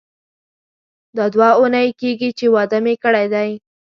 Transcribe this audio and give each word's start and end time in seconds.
دا 1.17 1.25
دوه 1.33 1.49
اونۍ 1.59 1.87
کیږي 2.01 2.29
چې 2.37 2.45
واده 2.55 2.77
مې 2.85 2.93
کړی 3.03 3.25
دی. 3.33 3.49